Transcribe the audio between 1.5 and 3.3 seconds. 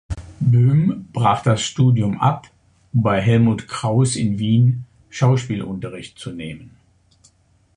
Studium ab, um bei